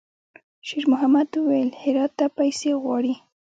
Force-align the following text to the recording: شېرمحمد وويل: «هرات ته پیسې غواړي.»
شېرمحمد 0.67 1.27
وويل: 1.39 1.69
«هرات 1.81 2.11
ته 2.19 2.25
پیسې 2.37 2.71
غواړي.» 2.83 3.13